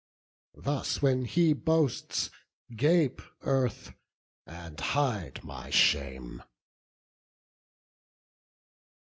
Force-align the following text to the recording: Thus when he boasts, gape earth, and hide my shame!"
Thus 0.55 1.03
when 1.03 1.25
he 1.25 1.53
boasts, 1.53 2.31
gape 2.75 3.21
earth, 3.41 3.93
and 4.47 4.79
hide 4.79 5.43
my 5.43 5.69
shame!" 5.69 6.41